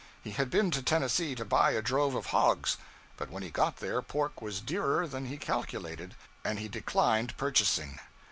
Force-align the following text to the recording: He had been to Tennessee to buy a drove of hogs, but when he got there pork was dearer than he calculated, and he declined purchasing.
He 0.23 0.31
had 0.31 0.49
been 0.49 0.71
to 0.71 0.81
Tennessee 0.81 1.35
to 1.35 1.45
buy 1.45 1.73
a 1.73 1.81
drove 1.83 2.15
of 2.15 2.25
hogs, 2.33 2.77
but 3.17 3.29
when 3.29 3.43
he 3.43 3.51
got 3.51 3.77
there 3.77 4.01
pork 4.01 4.41
was 4.41 4.59
dearer 4.59 5.05
than 5.05 5.27
he 5.27 5.37
calculated, 5.37 6.15
and 6.43 6.57
he 6.57 6.67
declined 6.67 7.37
purchasing. 7.37 7.99